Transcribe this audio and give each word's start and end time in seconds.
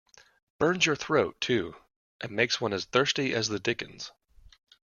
Burns 0.57 0.87
your 0.87 0.95
throat, 0.95 1.39
too, 1.39 1.75
and 2.21 2.31
makes 2.31 2.59
one 2.59 2.73
as 2.73 2.85
thirsty 2.85 3.35
as 3.35 3.49
the 3.49 3.59
dickens. 3.59 4.11